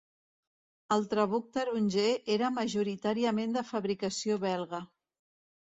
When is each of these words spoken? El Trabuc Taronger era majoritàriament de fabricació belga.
El 0.95 1.05
Trabuc 1.11 1.51
Taronger 1.57 2.07
era 2.37 2.51
majoritàriament 2.57 3.55
de 3.61 3.67
fabricació 3.71 4.43
belga. 4.51 4.85